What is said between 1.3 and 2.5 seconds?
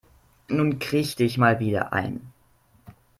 mal wieder ein.